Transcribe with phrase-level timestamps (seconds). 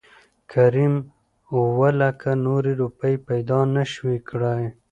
[0.51, 0.93] کريم
[1.53, 4.61] اووه لکه نورې روپۍ پېدا نه شوى کړى.